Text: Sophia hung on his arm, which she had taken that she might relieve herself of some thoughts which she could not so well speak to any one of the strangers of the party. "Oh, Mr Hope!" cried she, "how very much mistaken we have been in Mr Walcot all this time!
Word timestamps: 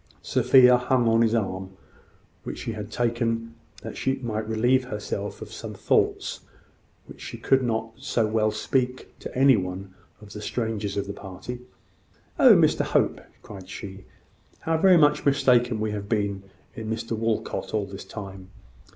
Sophia 0.23 0.77
hung 0.77 1.07
on 1.07 1.21
his 1.21 1.35
arm, 1.35 1.77
which 2.41 2.57
she 2.57 2.71
had 2.71 2.89
taken 2.91 3.53
that 3.83 3.95
she 3.95 4.15
might 4.23 4.49
relieve 4.49 4.85
herself 4.85 5.43
of 5.43 5.53
some 5.53 5.75
thoughts 5.75 6.39
which 7.05 7.21
she 7.21 7.37
could 7.37 7.61
not 7.61 7.91
so 7.97 8.25
well 8.25 8.49
speak 8.49 9.13
to 9.19 9.37
any 9.37 9.55
one 9.55 9.93
of 10.19 10.33
the 10.33 10.41
strangers 10.41 10.97
of 10.97 11.05
the 11.05 11.13
party. 11.13 11.59
"Oh, 12.39 12.55
Mr 12.55 12.81
Hope!" 12.83 13.21
cried 13.43 13.69
she, 13.69 14.05
"how 14.61 14.75
very 14.79 14.97
much 14.97 15.23
mistaken 15.23 15.79
we 15.79 15.91
have 15.91 16.09
been 16.09 16.45
in 16.73 16.89
Mr 16.89 17.15
Walcot 17.15 17.71
all 17.71 17.85
this 17.85 18.03
time! 18.03 18.49